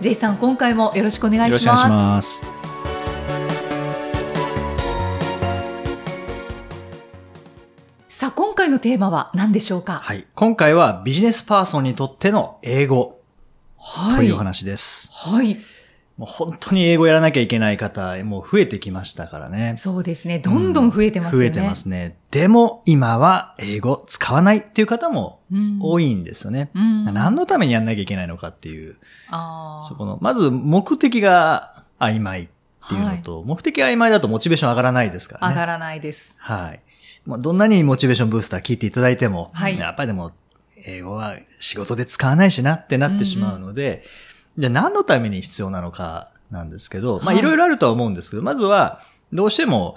[0.00, 2.42] J さん今回もよろしくお願いします。
[8.08, 9.98] さあ今回のテーマは何でしょうか？
[9.98, 10.26] はい。
[10.34, 13.20] 今回はビジネスパーソンにとっての英語
[13.76, 15.10] はというお話です。
[15.12, 15.58] はい
[16.20, 19.72] もう本当に英語やらなきゃいけない方、もう増えてきましたからね。
[19.78, 22.18] そうですねどんどん増えてますよね、増えてますね。
[22.30, 26.68] でも今は英語使わないっていう方もうん多いんですよね。
[26.74, 28.98] うん何のためにやんなきゃいけないのかっていう、
[29.30, 32.48] あーそこの、まず目的が曖昧っ
[32.86, 35.54] ていうのと、目的が曖昧だとモチベーション上がらないですからね。
[35.54, 36.80] 上がらないですはい。
[37.24, 40.32] まあ、どんなにモチベーションブースター聞いていただいても、はいやっぱりでも、
[40.84, 44.04] 英語は仕事で使わないしなってなってしまうので、
[44.58, 49.00] じゃあ何のために必要なのかなんですけど、まあはいいろいろあるとは思うんですけど、まずは、
[49.32, 49.96] どうしても、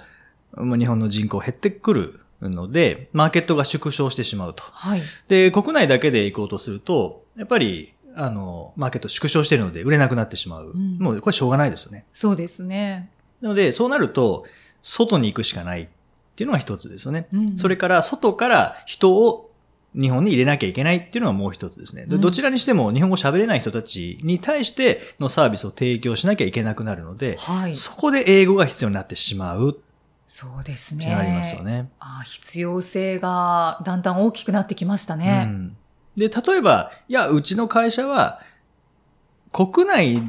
[0.56, 4.62] 日本の人口減ってくるので、マーケットが縮小してしまうと。
[4.62, 10.70] はいで、国内だけで行こうとすると、やっぱり、あの、マーケット縮小しているので売れなくなってしまう。
[10.70, 12.06] うんもうこれしょうがないですよね。
[12.12, 13.10] そうですね
[13.40, 14.44] なので、そうなると、
[14.82, 15.88] 外に行くしかないっ
[16.36, 17.26] ていうのが一つですよね。
[17.32, 19.50] うんそれから、外から人を
[19.94, 22.06] 日本に入れなきゃいけないっていうのがもう一つですね。
[22.06, 29.78] どちらにしても日本語喋れない人たちに対してのサービスを提供しなきゃいけなくなるので、はいそこで英語が必要になってしまう
[30.26, 31.90] そうですねありますよね。
[32.00, 35.44] あー必要性がだんだん大きくなってきましたうね。
[35.44, 35.76] ん
[36.16, 38.40] で、例えば、いや、うちの会社は、
[39.52, 40.22] 国内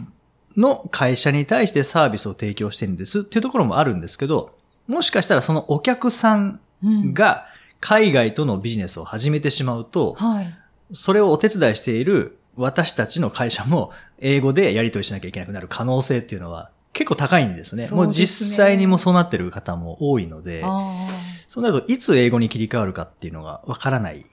[0.58, 4.56] の会社に対してサービスを提供してるんですっていうところもあるんですけど、
[4.88, 7.48] もしかしたらそのお客さんうんが
[7.80, 10.54] 海外とのビジネスを始めてしまうと、はい。
[10.92, 17.84] それをお手伝いしている私たちの会社も英語でやり取りしなきゃいけなくなる可能性っていうのは結構高いんですね。
[17.84, 21.08] そうですねもう実際にもうそうなってる方も多いので、あ
[21.48, 24.26] そうなるといつ英語に切り替わるかっていうのがわからない。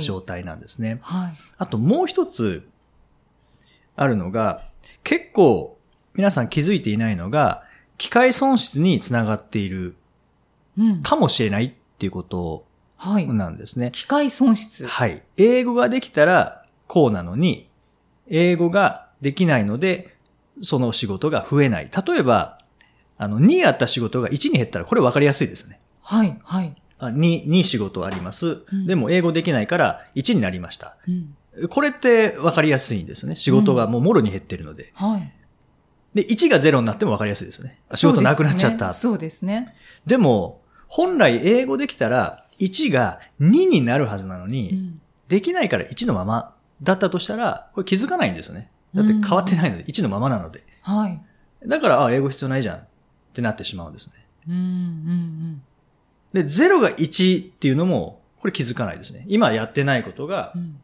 [0.00, 0.98] 状態なんですね。
[1.02, 1.32] はい。
[1.58, 2.68] あともう一つ
[3.96, 4.62] あるのが、
[5.04, 5.78] 結構
[6.14, 7.62] 皆さん気づいていないのが、
[7.98, 9.96] 機械損失につながっている
[10.78, 11.02] うん。
[11.02, 12.64] かもしれないっていうことはい。
[13.34, 13.90] なんですね。
[13.92, 14.86] 機械損失。
[14.86, 15.22] はい。
[15.36, 17.68] 英語ができたらこうなのに、
[18.28, 20.16] 英語ができないので、
[20.60, 21.90] その仕事が増えない。
[22.06, 22.58] 例えば、
[23.16, 25.80] あの、2あった仕事が1に減ったら、これ分かりやすいですね。
[26.02, 26.38] はい。
[26.42, 26.74] はい。
[26.98, 28.86] あ 2, 2仕事ありますうん。
[28.86, 30.96] でも英語できないから1になりました。
[31.08, 31.68] うん。
[31.68, 33.36] これって分かりやすいんですね。
[33.36, 34.92] 仕事がもうもろに減ってるので。
[34.94, 35.32] はい。
[36.14, 37.80] で、1が0になっても分かりやすいですね。
[37.94, 38.92] 仕事なくなっちゃった。
[38.92, 39.74] そうですね。
[40.06, 45.00] でも、本来英語できたら、1が2になるはずなのに、そうん
[45.30, 48.68] できないから1のままだったとしたら、これ気づかないんですよね。
[48.94, 50.64] だって変わってないので、1のままなので。
[50.82, 51.22] はい。
[51.66, 52.80] だから、あ、英語必要ないじゃんっ
[53.32, 54.26] てなってしまうんですね。
[54.48, 54.54] うん。
[54.54, 55.62] うん。
[56.32, 59.24] で、0が1っていうのも、これ気づかないですね。
[59.28, 60.80] 今やってないことがう、ん。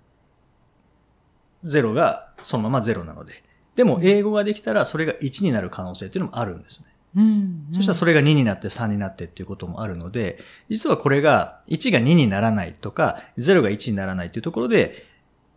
[1.64, 3.42] 0がそのまま0なので。
[3.74, 6.90] でも、英語ができたら、それが1になる可能性っていうのもあるんですね。
[7.16, 7.68] うん。
[7.72, 10.38] そしたらそれが2になって3になってっていうこともあるので、
[10.68, 14.94] 実はこれが1が2にならないとか、0が1にならないというところで、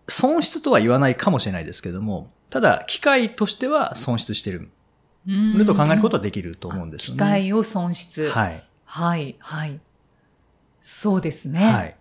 [0.08, 4.72] 損失とは言わないかもしれないですけども、ただ、機械としては損失してる。
[5.28, 5.66] うん。
[5.66, 7.18] と考えることはできると思うんですよね。
[7.18, 8.30] 機械を損失。
[8.30, 8.64] はい。
[8.86, 9.36] はい。
[9.40, 9.80] はい。
[10.82, 11.60] そうですね。
[11.60, 11.96] はい。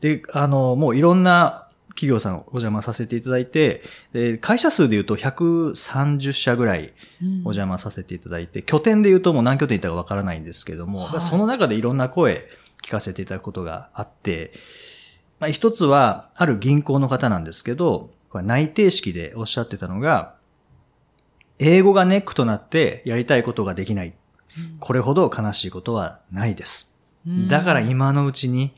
[0.00, 1.63] で、あの、もういろんな
[1.94, 3.82] 企業さんをお邪魔させていただいて、
[4.12, 7.28] で会社数で言うと130社ぐらいうん。
[7.38, 12.48] お邪魔させていただいて、拠点で言うともう何拠点いたかわからないんですけども、はいその中でいろんな声
[12.82, 14.52] 聞かせていただくことがあって、
[15.40, 20.34] まあ、一つは、ある銀行の方なんですけど、これ内定式でおっしゃってたのが、
[21.58, 24.14] 英語がネックとなってやりたいことができない。
[24.80, 26.98] これほど悲しいことはないです。
[27.26, 28.74] うんだから今のうちに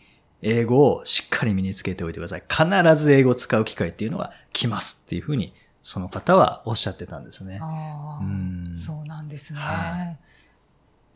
[0.48, 2.42] 英語をしっかり身につけておいてください。
[2.48, 5.52] 必ず英語を使う機会っていうのは来ますっていうふうに、
[5.82, 7.58] その方はおっしゃってたんですね。
[7.60, 9.60] ああうんそうなんですね。
[9.60, 10.14] は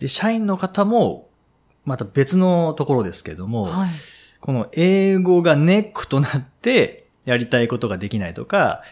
[0.00, 1.28] で、社員の方も、
[1.84, 3.90] また別のところですけども、はい。
[4.40, 8.82] この英語がネックとなってやりたいことができないとか、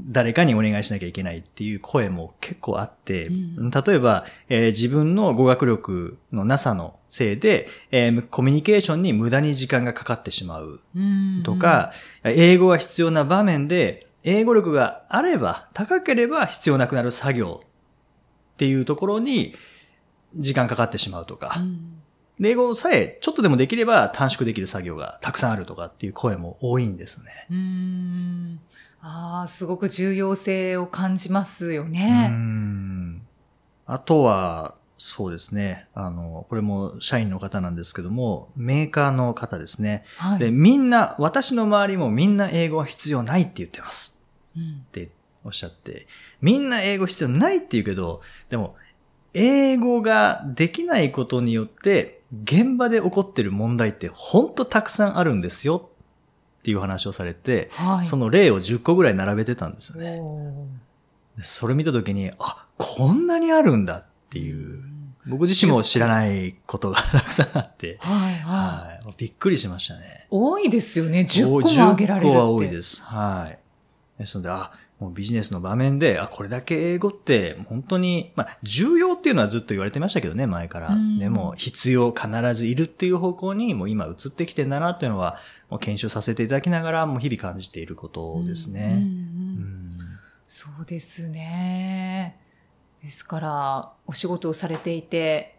[0.00, 11.92] 誰かにお願いしなきゃいけないっていう声も結構あって、うん例えば、えー自分の語学力のなさのせいで、えーコミュニケーションに無駄に時間がかかってしまううんとか、
[12.24, 19.54] 英語が必要な場面で、英語力があれば、高ければ必要なくなる作業っていうところに
[20.34, 21.94] 時間かかってしまうとか、うん
[22.40, 27.46] で英語さえちょっとでもできれば短縮できる作業がたくさんあるとかっていう声も多いんですね。
[27.50, 28.60] うーん。
[29.00, 32.28] ああ、すごく重要性を感じますよね。
[32.28, 33.22] ん
[33.86, 35.86] あとは、そうですね。
[35.94, 40.02] あの、これも社員の方なんですけども、メーカーの方ですね。
[40.16, 40.38] はい。
[40.40, 44.20] で、みんな、私の周りもみんな英語は必要ないって言ってます。
[44.56, 45.10] うんって
[45.44, 46.08] おっしゃって、
[46.40, 48.74] みんな英語必要ないって言うけど、でも、
[49.34, 55.88] 英語ができないことによって、現場で起こってる問題って本当たくさんあるんですよ
[56.68, 58.04] っていう話をされて、はい。
[58.04, 60.20] その例を10個ぐらい並べてたんですよね。
[61.42, 64.82] それ見たときに、あ、こんなにあるんだっていう、
[65.26, 69.04] 僕自身も知らないことがたくさんあって、はいはい。
[69.04, 69.14] はい。
[69.16, 70.26] びっくりしましたね。
[70.30, 71.26] 多いですよね。
[71.28, 72.36] 10個も挙げられるって。
[72.36, 73.02] 10個は多いです。
[73.02, 73.58] はい。
[74.18, 80.88] ですので、あ、もうビジネスの場面で、あ、これだけ英語って本当に、まあ、重要っていうのはずっと言われてましたけどね、前から。
[80.88, 85.38] うんでも、必要、必ずいるっていう方向に、もう今移ってきてんだなっていうのは、
[85.70, 89.06] もう研修させていただきながら、もう日々感じていることですね。
[90.46, 92.40] そうですね。
[93.02, 95.58] ですから、お仕事をされていて、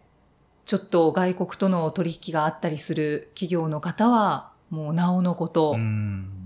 [0.66, 6.40] ちょっと外国との取引があったりする企業の方は、もうなおのこと、うん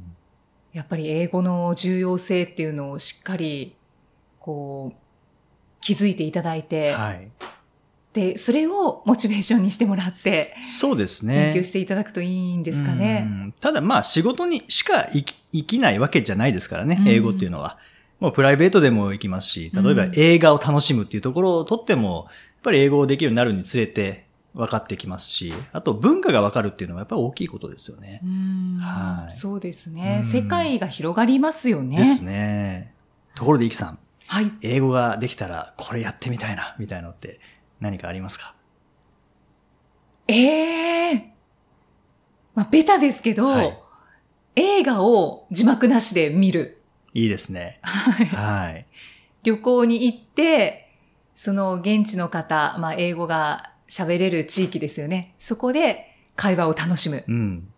[0.75, 3.76] やっぱり英語の重要性っていうのをしっかり、
[4.40, 4.96] こう、
[5.81, 7.31] 気づいていただいて、はい。
[8.14, 11.46] で、それをモチベーションにしてもらって、そうですね。
[11.46, 13.26] 勉強していただくといいんですかね。
[13.28, 17.78] うんただまあ仕事にしか生き生きないわけじゃないですからねう、ん英語っていうのは。
[18.20, 24.25] もうプライベートでも行きますし、例えばうん映画を楽しむっていうところをとっても、やっぱり英語をできるようになるにつれて
[24.55, 28.20] 分かってきますし、あと文化が分かるっていうのはやっぱり大きいことですよね。
[28.25, 31.96] うんはいそうですね、うん世界が広がりますよね。
[31.96, 32.94] ですね。
[33.34, 34.52] ところで、イキさん、はい。
[34.62, 37.40] 英語ができたらこれやってみたいな、みたいなのって
[37.84, 38.54] 何かありますか？
[40.26, 41.34] ええ
[42.54, 43.78] まあ、ベタですけど、はい
[44.56, 46.81] 映画を字幕なしで見る。
[47.12, 47.81] いいですね。
[47.82, 48.86] はいはい。
[49.42, 50.92] 旅行に行って、
[51.34, 55.34] その現地の方、まあ、英語が喋れる地域ですよね。
[55.38, 56.06] そこで
[56.37, 57.69] 会話を楽しむうん。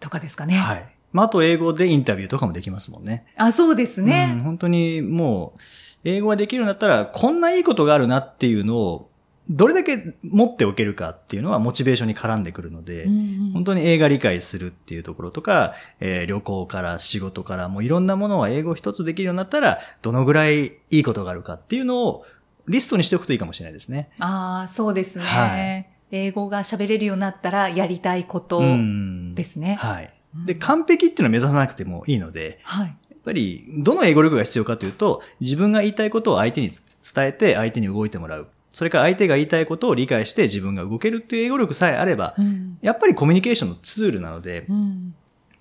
[0.00, 0.56] とかですかね。
[0.56, 0.84] はい。
[1.12, 3.26] まあ、あと英語でインタビューとかもできますもんね。
[3.36, 4.40] あ、そうですうん、ね。
[4.42, 5.60] 本当にもう、
[6.02, 9.10] 英語ができるようになったら、こんないいことがあるなっていうのを、
[9.50, 22.24] どれだけ持っておけるかっていうのはモチベーションに絡んでくるので、うんうん本当に映画理解するっていうところとか、えー旅行から仕事からもういろんなものは英語一つできるようになったら、どのぐらいいいことがあるかっていうのを
[22.66, 24.10] リストにしておくといいかもしれないですね。
[24.18, 29.74] ああ、そうですね、はい英語が喋れるようになったらやりたいことうんですね。
[29.80, 30.12] はい。
[30.36, 32.86] うんで、完璧っていうのは目指さなくてもいいので、はい。
[32.86, 38.48] やっぱり、どの英語力が必要かというと、自分が言いたいことを相手に伝えて、相手に動いてもらう。
[38.74, 45.14] それから相手が言いたいことを理解して自分が動けるっていう英語力さえあれば、うんやっぱりコミュニケーションのツールなので、うん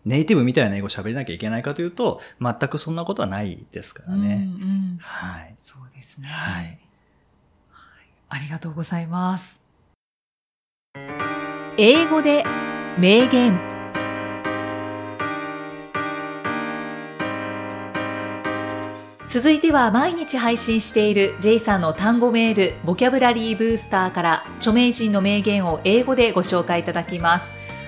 [0.03, 4.45] ネイティブみたいな英語を喋れなきゃいけないかというと、全くそんなことはないですからね。
[4.53, 5.53] うんうんはい。
[5.57, 6.27] そうですね。
[6.27, 6.77] はい。
[8.27, 9.61] ありがとうございます。
[11.77, 12.43] 英語で
[12.99, 13.82] 名言
[19.33, 27.47] 続いては毎日配信している J さんの単語メール、ボキャブラリーブースターから著名人の名言を英語でご紹介いただきます。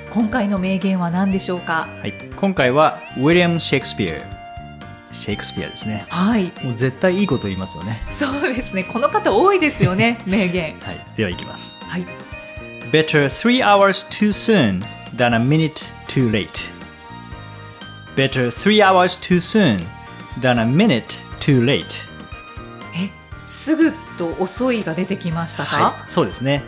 [0.09, 1.87] 今回の名言は何でしょうか？
[2.01, 2.13] はい。
[2.35, 4.17] 今回は、ウィリアム・シェイクスピア。
[5.13, 6.07] シェイクスピアですね。
[6.09, 6.51] はい。
[6.63, 8.01] もう絶対いいこと言いますよね。
[8.09, 8.83] そうですね。
[8.83, 10.79] この方多いですよね、 名言。
[10.79, 11.05] はい。
[11.15, 11.77] では行きます。
[11.83, 12.07] はい。
[12.91, 14.81] Better three hours too soon
[15.15, 16.73] than a minute too late.
[18.15, 19.85] Better three hours too soon
[20.41, 21.85] than a minute too late.
[22.95, 23.11] え、
[23.45, 26.63] すぐと遅いが出てきましたか、はい、そうですね、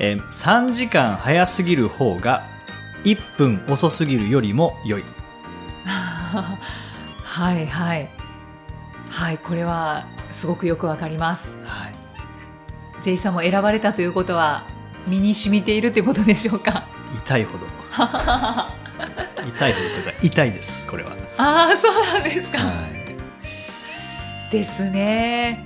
[0.00, 2.44] えー3時間早すぎる方が
[3.04, 5.04] 1分遅すぎるよりも良い。
[5.84, 8.08] はいはい。
[9.10, 11.48] はい、これはすごくよくわかります。
[11.66, 11.92] はい、
[13.02, 14.62] J さんも選ばれたということは
[15.06, 16.84] 身に染みているということでしょうか？
[17.26, 17.66] 痛いほど。
[19.44, 21.10] 痛いほどというか痛いです、これは。
[21.36, 22.58] ああ、そうなんですか。
[22.58, 22.91] はい
[24.52, 25.64] ですね。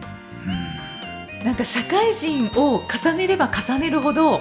[1.45, 4.41] なんか社会人を重ねれば重ねるほど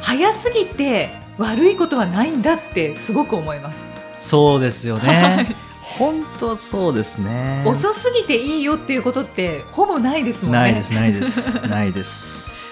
[0.00, 3.80] 早すぎて悪いことはないんだってすごく思います。
[4.14, 5.56] そうですよはねい。
[5.98, 7.64] 本当そうですね。
[7.66, 10.58] 遅すぎていいよっていうことってほぼないですもんね。
[10.58, 12.68] ないです、ないです、 ないです。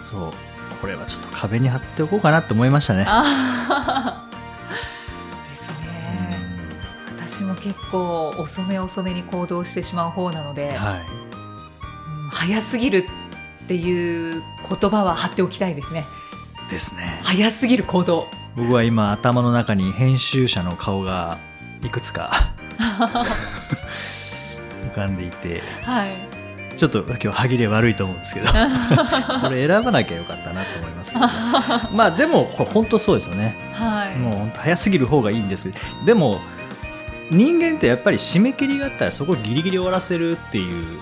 [0.00, 0.32] そう。
[0.80, 3.06] これはちょっと壁に貼っておこうかなって思いましたね。
[7.66, 11.00] 結構遅め遅めに行動してしまう方なので、はい。
[11.00, 11.26] うん
[12.28, 13.06] 早すぎる
[13.64, 16.04] っていう言葉は貼っておきたいですね。
[16.68, 17.20] ですね。
[17.22, 18.28] 早すぎる行動。
[18.56, 21.38] 僕は今頭の中に編集者の顔が
[21.84, 22.52] いくつか
[24.82, 26.16] 浮かんでいて、はい。
[26.76, 28.48] ちょっと今日歯切れ悪いと思うんですけど、
[29.40, 31.26] これ選ばなきゃよかったなと思いますけど、
[31.96, 33.56] まあでもほ本当そうですよね。
[33.72, 34.16] はい。
[34.16, 35.72] もう本当早すぎる方がいいんです
[36.04, 36.40] でも
[37.30, 41.00] 人間ってやっぱり締め切りがあったらそこギリギリ終わらせるっていう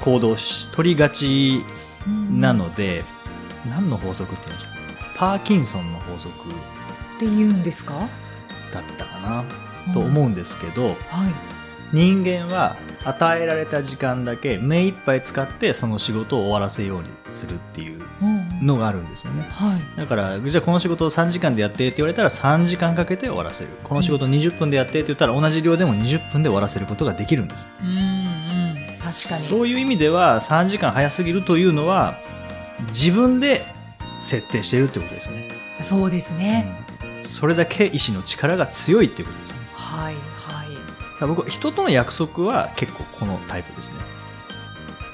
[0.00, 1.64] 行動をし取りがち
[2.06, 2.40] うん。
[2.40, 3.04] なので、
[3.68, 4.70] 何の法則っていうんでしょう？
[5.16, 6.34] パーキンソンの法則。
[6.50, 7.94] って言うんですか？
[8.72, 9.44] だったかな？
[9.94, 10.94] と思うんですけど、はい。
[11.94, 19.46] 人間は与えられた時間だけ目いっぱい使ってその仕事を終わらせようにするっていううんのがあるんですよね。
[19.50, 19.96] はい。
[19.96, 23.70] だから、じゃあこの仕事を3時間でやってって言われたら3時間かけて終わらせる。
[23.84, 27.68] この仕事を20分でやってって言ったら同じ量でも20分で終わらせることができるんです。
[27.82, 28.74] うんうん。
[28.98, 29.12] 確かに。
[29.12, 32.18] そういう意味では3時間早すぎるというのは
[32.88, 33.64] 自分で
[34.18, 35.48] 設定してるってことですよね。
[35.80, 36.78] そうですね。
[36.78, 36.84] うん
[37.24, 39.58] それだけ意志の力が強いっていうことですね。
[39.72, 40.63] はいはい。
[41.20, 43.98] 僕は人との約束は結構このタイプですね。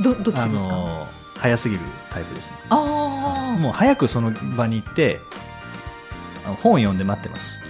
[0.01, 1.07] どどっちですか？
[1.37, 1.81] 早すぎる
[2.11, 2.57] タイプですね。
[2.71, 3.59] ああ。
[3.59, 5.19] もう早くその場に行って
[6.63, 7.63] 本を読んで待ってます。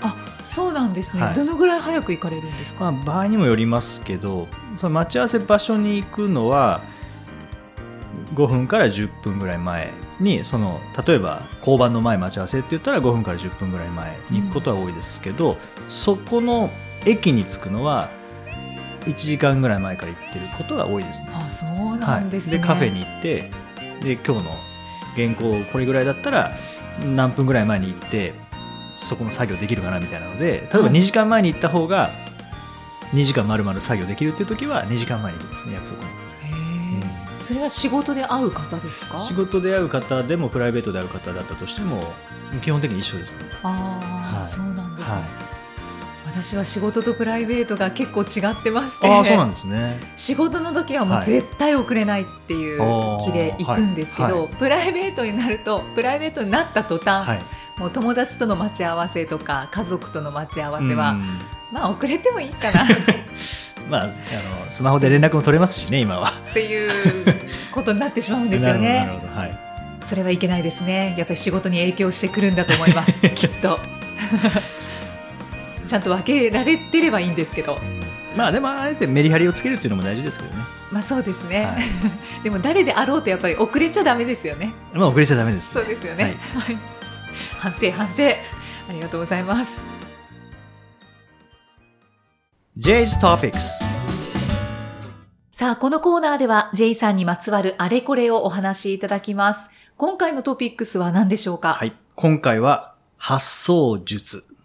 [0.00, 2.92] あ、そうなんですね、はいどのぐらい早く行かれるんですか？
[2.92, 4.46] まあ、場合にもよりますけど
[4.76, 6.82] その待ち合わせ場所に行くのは
[8.34, 15.56] 5分から10分ぐらい前にその例えば交番の前待ち合わせって言ったら5分から10分ぐらい前に行くことは多いですけど、
[15.88, 16.70] そこの
[17.06, 18.10] 駅に着くのは
[19.02, 21.28] 1時間ぐらい前から行ってることが多いですね。
[21.32, 22.58] あ、そうなんですね。
[22.58, 23.50] はい、でカフェに行って
[24.02, 24.56] で今日の
[25.14, 26.54] 原稿これぐらいだったら
[27.04, 28.34] 何分ぐらい前に行って
[28.94, 32.10] そこの作業できるかなみたいなので例えばはい2時間前に行った方が
[33.12, 36.12] 2時間まるまる作業できるっていう時は2時間前に行きますね約束に、へ
[37.38, 37.42] え。
[37.42, 39.18] それは仕事で会う方ですか？
[39.18, 42.02] 仕事で会う方でもプライベートで会う方だったとしても
[42.62, 44.00] 基本的に一緒ですねあ
[44.34, 45.14] あ、はいそうなんですね。
[45.14, 45.55] はい
[46.42, 49.08] 私は仕事とプライベートが結構違ってまして。
[49.08, 52.78] ああそうなんですね仕事の時はもうはい絶対遅れないっていう
[53.24, 57.42] 気で行くんですけど、あーはいプライベートになるとプライベートになった途端、はい
[57.78, 61.38] もう友達との待ち合わせとか家族との待ち合わせは、うん
[61.72, 62.86] まあ遅れてもいいかなっ
[63.90, 64.12] まああの
[64.70, 66.90] スマホで連絡も取れますしね今はていう
[67.72, 69.00] ことになってしまうんですよね。
[69.00, 69.58] ほ どなるほどはい
[70.00, 71.14] それはいけないですね。
[71.18, 73.12] やっぱり仕事に影響してくるんだと思います。
[73.34, 73.80] きっと。
[75.86, 77.78] ちゃんと分けられてればいいんですけど、
[78.36, 80.62] まあでもあえてメリハリをつけるっていうのも大事ですけどね
[80.92, 81.64] まあそうですね。
[81.64, 81.76] はい
[82.44, 84.72] でも誰であろうとやっぱり遅れちゃダメですよね。
[84.92, 86.24] まあ遅れちゃダメです、そうですよね。
[86.24, 86.78] はいはい。
[87.58, 88.22] 反省反省。
[88.88, 89.80] ありがとうございます。
[92.78, 93.58] J's Topics
[95.50, 99.70] さあ、このコーナーでは J さんにまつわるあれこれをお話しいただきます。
[99.96, 101.72] 今回のトピックスは何でしょうか？
[101.74, 101.94] はい。
[102.14, 104.55] 今回は発想術。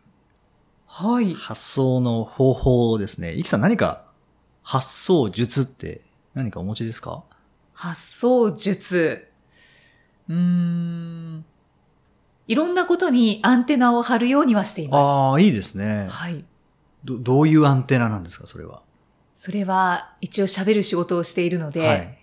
[0.93, 1.33] はい。
[1.33, 3.33] 発想の方法ですね。
[3.33, 4.03] イキさん何か
[4.62, 6.01] 発想術って
[6.33, 7.24] 何かお持ちですか？
[7.74, 9.31] 発想術。
[10.27, 11.45] うーん。
[12.48, 16.13] いろんなことにアンテナを張るようにはしていまああ、いいですねす。。
[16.13, 16.43] はい。
[17.05, 18.81] ど、どういうアンテナなんですかそれは？
[19.33, 22.17] それは一応喋る仕事をしているので、はい。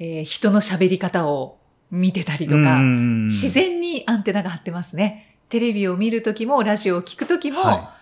[0.00, 1.58] えー人の喋り方を
[1.92, 5.27] 見てたりとか、うん自然にアンテナが張ってますね。
[5.48, 7.94] テレビを見るときも、ラジオを聞くときも、は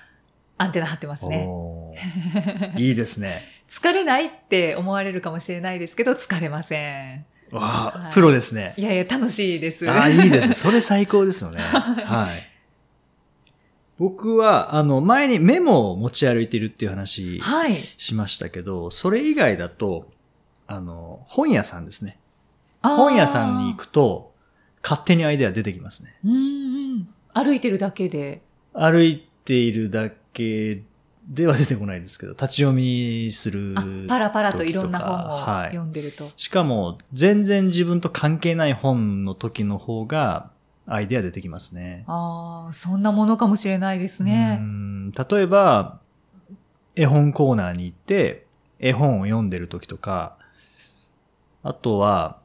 [0.59, 1.49] アンテナ張ってますね。
[2.77, 3.43] いいですね。
[3.69, 7.27] 疲れないって思われるかもしれないですけど、疲れません。
[7.53, 8.75] わあ、はいプロですね。
[8.77, 9.89] いやいや、楽しいです。
[9.89, 10.55] ああ、いいですね。
[10.55, 11.61] それ最高ですよね。
[11.63, 12.43] はい。
[13.99, 17.75] 僕は、あの、前にメモを持ち歩いてるっていう話はい。
[17.75, 20.11] しましたけど、それ以外だと、
[20.67, 22.19] あの、本屋さんですね。
[22.83, 24.35] 本屋さんに行くと、
[24.83, 26.15] 勝手にアイデア出てきますね。
[26.25, 26.37] うんう
[26.99, 27.09] ん。
[27.37, 28.41] 歩いてるだけで。
[28.73, 30.83] 歩いているだけ
[31.29, 36.31] では出てこないですけど、立ち読みするあ、パラパラといろんな本をはい読んでると。
[36.37, 40.51] しかも、全然自分と関係ない本の時の方が、
[40.87, 42.05] アイデア出てきますね。
[42.07, 44.57] ああ、そんなものかもしれないですうね。
[44.57, 46.01] ん例えば、
[46.95, 48.47] 絵本コーナーに行って、
[48.79, 50.37] 絵本を読んでる時とか、
[51.63, 52.39] あとは、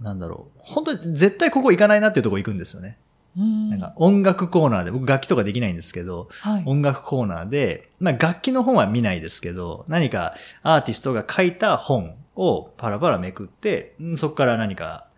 [0.00, 0.60] なんだろう。
[0.60, 2.98] 本当に絶対ここ行かないなっていうとこ行くんですよね。
[3.36, 6.62] うんなんか音楽コーナーで、僕楽器とかできないんですけど、はい。
[6.66, 15.08] 音楽コーナーで、まあ楽器の本は見ないですけど、何かアーティストが書いた本をパラパラめくって、うんそこから何か、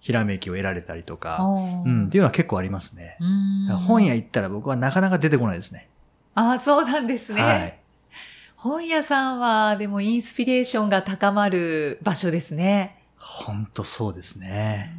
[0.00, 1.38] ひらめきを得られたりとか、
[1.84, 3.16] うん、っていうのは結構ありますね。
[3.20, 5.88] うん本屋行ったら僕はなかなか出てこないですね。
[6.34, 7.42] ああ、そうなんですね。
[7.42, 7.78] はい。
[8.54, 13.04] 本屋さんは、でもインスピレーションが高まる場所ですね。
[13.16, 14.96] 本当そうですね。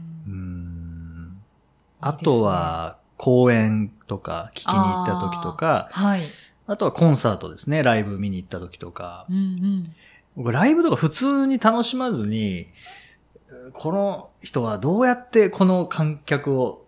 [1.99, 6.21] あとは、公演とか聞きに行った時とか、はい。
[6.67, 7.83] あとはコンサートですね。
[7.83, 9.25] ライブ見に行った時とか。
[9.29, 9.95] うんうん。
[10.37, 12.67] 僕、ライブとか普通に楽しまずに、
[13.73, 16.85] この人はどうやってこの観客を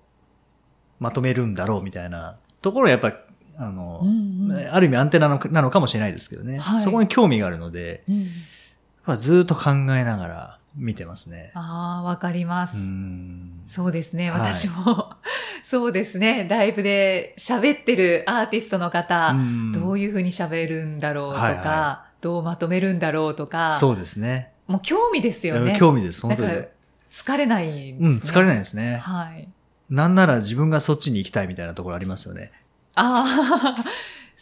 [1.00, 3.16] まとめるんだろうみたいなところはやっぱり、
[3.58, 6.60] あの、うんうんある意味アンテナのなのかもしれないですけどね。
[6.60, 11.52] はいそこに興味があるので、うんずっと考えながら見てますね。
[11.54, 12.78] ああ、わかります。
[12.78, 14.32] うんそうですね。
[14.32, 15.14] はい私も、
[15.64, 16.48] そうですね。
[16.50, 24.52] ライブで喋ってるアーティストの方、うんどういうふうに喋るんだろうとか、はいはどうまとめるんだろうとか、そうですね。
[24.68, 25.76] もう興味ですよね。
[25.78, 26.48] 興味です、本当に。
[26.50, 26.68] だから、
[27.12, 28.00] 疲れないですね。
[28.00, 28.98] うん、疲れないですね。
[28.98, 29.48] はい。
[29.90, 32.52] なんなら自分がそっちに行きたいみたいなところありますよね。
[32.96, 33.84] ああ、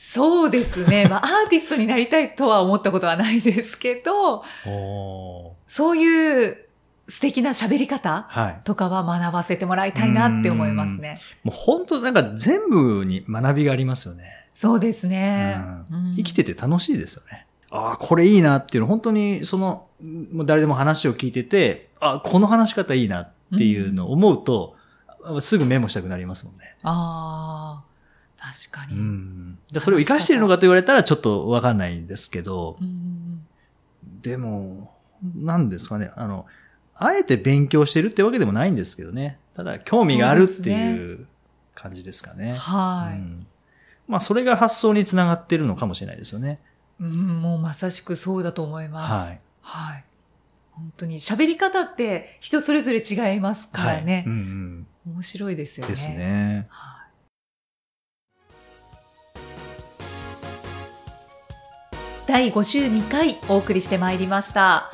[0.02, 1.10] そうですね。
[1.10, 6.58] まあ、 アーティストになりたいとは思ったことはないですけど、おそういう
[7.10, 8.62] 素敵な喋り方はい。
[8.64, 11.18] とかは学ばせてもらいたいなって思いますね。
[11.44, 14.24] もう本当なんか全部に学びがありますよね。
[14.54, 15.58] そうですね。
[15.92, 17.46] うん生きてて楽しいですよね。
[17.70, 19.88] ああ、これいいなっていうの、本当にその、
[20.32, 24.78] もう誰でも話を聞いてて、あこの話し方いいなっていうのを思うと、
[25.42, 26.78] すぐメモしたくなりますもんね。
[26.84, 27.89] ああ、
[28.40, 29.00] 確かうに。
[29.00, 29.60] ん。
[29.72, 33.46] でそれを活かしてるのかと言われたらちょっとわかんないんですけど、うん
[34.22, 34.94] でも、
[35.36, 36.46] なんですかね、あの、
[36.96, 39.40] あえて勉強してるってわけでもないんですけどね。
[39.56, 41.26] ただ、興味があるっていう
[41.74, 42.54] 感じですかね。
[42.56, 43.48] はい、うん
[44.10, 46.60] まあ、それが発想につながってるのかもしれないですよね。
[47.00, 47.42] うん。
[47.42, 49.30] もうまさしくそうだと思います。
[49.30, 49.40] はい。
[49.62, 50.04] はい。
[50.72, 54.14] 本当に喋り方って人それぞれ違いますからね。
[54.16, 54.26] はい。
[54.26, 55.84] うん面白いですうん。
[55.84, 55.96] よね。
[55.96, 56.68] ですね。
[56.70, 56.99] はい。
[62.30, 64.92] 第52回お送りしてまいりました。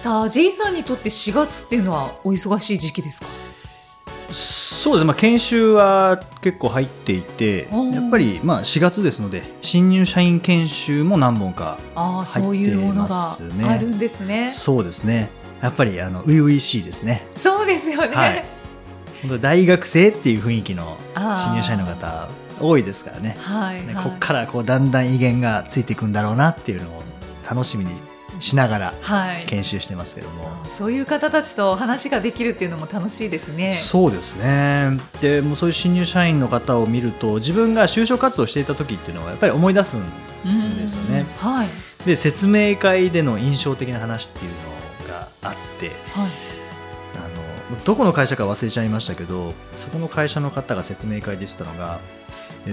[0.00, 3.26] さあ、J さんにとって4月っていうのはお忙しい時期ですか？
[4.32, 5.04] そうですね。
[5.04, 14.50] まあ、研修は結構入っていてやっぱり、まあ、4月ですので、新入社員研修も何本か、ああ、入ってそういうものがますねあるんですね。
[14.50, 15.28] そうですね。
[15.60, 17.26] やっぱり、あの、初々しいですね。
[17.36, 18.16] そうですよね。
[18.16, 18.44] はい
[19.20, 22.28] 本当大学生っていう雰囲気の新入社員の方
[22.62, 23.36] 多いですからね。
[23.38, 23.86] はい、はい。
[23.86, 27.02] ねこっからこうだんだん威厳がついていくんだろうなっていうのを
[27.48, 27.92] 楽しみに
[28.40, 29.44] しながらはい。
[29.46, 30.48] 研修してますけども。
[30.48, 33.74] あーそういう方たちと話ができるっていうのも楽しいですね。
[33.74, 34.98] そうですね。
[35.20, 40.02] で、もうそういう新入社員の方を見ると、自分が就職活動していた時っていうのはやっぱり思い出すん
[40.44, 41.68] うんですよねはい。
[42.04, 44.50] で、説明会での印象的な話っていう
[45.08, 46.30] のがあって、はい。
[47.16, 52.00] あの、どこの会社か忘れちゃいましたけど、そこの会社の方が説明会で言ってたのが、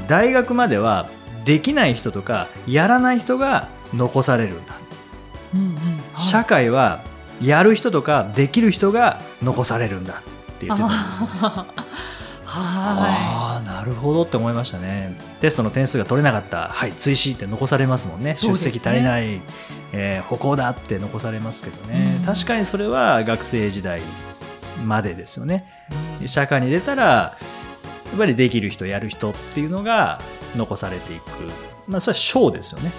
[0.07, 1.09] 大学までは
[1.45, 4.75] できない人とかやらない人が残されるんだ。
[5.53, 5.75] うんうん。
[6.17, 7.01] 社会は
[7.41, 11.27] やる人とかできる人が残されるんだって言ってたんですね。
[11.31, 11.65] は
[12.51, 15.15] ああなるほどって思いましたね。
[15.39, 16.69] テストの点数が取れなかった。
[16.69, 18.31] はい追試って残されますもんね。
[18.31, 18.35] ね。
[18.35, 19.41] 出席足りない、
[19.93, 22.25] えー歩行だって残されますけどね、うん。
[22.25, 24.01] 確かにそれは学生時代
[24.83, 25.65] までですよね。
[26.21, 26.27] い。
[26.27, 27.37] 社会に出たら
[28.09, 30.19] やっぱりできる人やる人っていうのが
[30.55, 31.23] 残されていく。
[31.87, 32.91] まあそれは賞ですよね。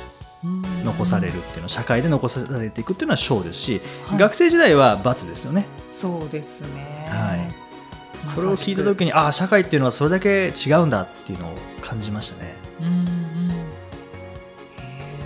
[0.45, 0.85] うん。
[0.85, 4.19] 残されるっていうのは社会で残されていくっていうのは賞ですし、はい。
[4.19, 5.67] 学生時代は罰ですよね。
[5.91, 7.07] そうですね。
[7.09, 7.55] はい。
[8.17, 12.55] それを聞いた時にああ社会っていうのはそれだけ違うんだっていうのを感じましたね。
[12.81, 12.93] うんうん。
[12.93, 13.55] へ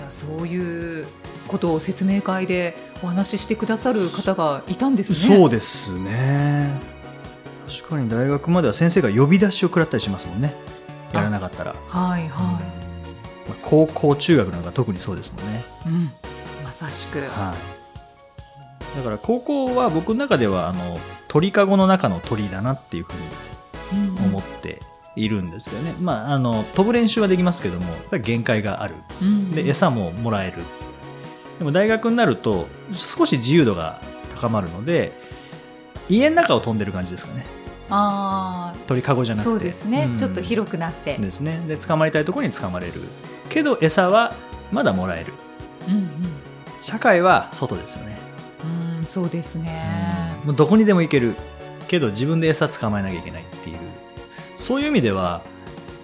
[0.07, 1.05] ーそういう
[1.47, 5.37] ことを説明会でお話ししてくださる方がいたんですね。
[5.37, 6.94] そうですね
[7.67, 10.53] 確かに大学までは先生が呼び出しを食らったりしますもんね。
[11.11, 12.59] やらなかったら、はいは
[13.47, 15.63] まあ高校中学なんか特にそうですもんね。
[15.85, 15.89] い。
[15.89, 16.11] うん。
[16.63, 17.19] まさしく。
[17.19, 17.55] は
[18.93, 18.97] い。
[18.97, 24.79] だから高校は僕の中ではあの鳥かごの中の鳥だなっていうふうに思って
[25.15, 28.95] いるんですけどね、まああの飛ぶ練習はできますけどもやっぱり限界がある。
[29.21, 29.51] うん。
[29.51, 30.63] で餌ももらえる。
[31.57, 34.01] でも大学になると少し自由度が
[34.35, 35.13] 高まるので
[36.09, 37.45] 家の中を飛んでる感じですかね。
[37.89, 39.51] あ鳥かごじゃあ、なくて。
[39.51, 40.07] そうですね。
[40.07, 40.17] ん。
[40.17, 41.17] ちょっと広くなって。
[41.17, 41.59] ですね。
[41.67, 42.93] で捕まりたいところに捕まれる。
[43.49, 44.35] けど餌は
[44.71, 45.33] まだもらえる。
[45.87, 46.09] うん
[46.81, 48.17] 社会は外ですよね、
[48.63, 48.97] うん。
[48.99, 50.35] うん、そうですね。
[50.43, 51.35] もうどこにでも行ける。
[51.87, 53.77] けど自分で餌捕まえなきゃいけないっていう。
[54.57, 55.41] そういう意味では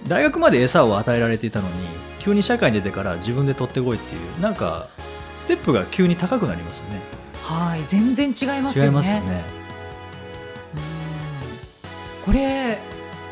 [0.07, 1.73] 大学まで餌を与えられていたのに
[2.19, 4.87] 急に社会に出てから自分で取ってこいっていうなんか
[5.35, 6.99] ステップが急に高くなりますよね。
[7.41, 8.89] はい、全然違いますよね。
[8.89, 9.43] 違いますよね。
[9.55, 9.60] うん
[12.25, 12.77] これ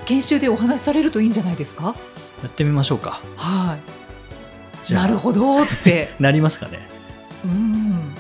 [0.06, 1.95] 研修でお話しされるといいんじゃないですか？
[2.43, 3.78] やってみましょうかは
[4.89, 4.93] い。
[4.93, 6.13] なるほどって。
[6.19, 6.88] なりますかね。
[7.43, 8.15] うん。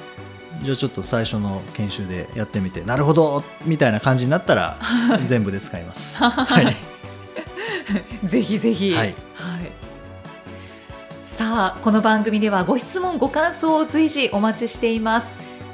[0.61, 4.77] じゃあちょっと最初の研修でやってみて、なるほどみたいな感じになったら、
[5.25, 6.21] 全部で使います。
[6.23, 6.75] はい。
[8.27, 8.93] ぜひぜひ。
[8.93, 9.15] はい
[11.25, 15.27] さあ、この番組ではご質問、ご感想を随時お待ちしています。